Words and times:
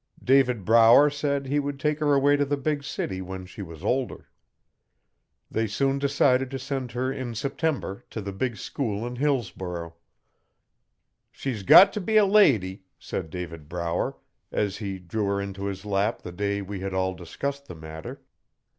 David 0.23 0.65
Brower 0.65 1.11
said 1.11 1.45
he 1.45 1.59
would 1.59 1.79
take 1.79 1.99
her 1.99 2.15
away 2.15 2.35
to 2.35 2.43
the 2.43 2.57
big 2.57 2.83
city 2.83 3.21
when 3.21 3.45
she 3.45 3.61
was 3.61 3.83
older. 3.83 4.29
They 5.51 5.67
soon 5.67 5.99
decided 5.99 6.49
to 6.49 6.57
send 6.57 6.93
her 6.93 7.13
in 7.13 7.35
September 7.35 8.03
to 8.09 8.19
the 8.19 8.31
big 8.31 8.57
school 8.57 9.05
in 9.05 9.17
Hillsborough. 9.17 9.93
'She's 11.31 11.61
got 11.61 11.93
t' 11.93 11.99
be 11.99 12.17
a 12.17 12.25
lady,' 12.25 12.81
said 12.97 13.29
David 13.29 13.69
Brower, 13.69 14.17
as 14.51 14.77
he 14.77 14.97
drew 14.97 15.25
her 15.25 15.39
into 15.39 15.65
his 15.65 15.85
lap 15.85 16.23
the 16.23 16.31
day 16.31 16.63
we 16.63 16.79
had 16.79 16.95
all 16.95 17.13
discussed 17.13 17.67
the 17.67 17.75
matter. 17.75 18.21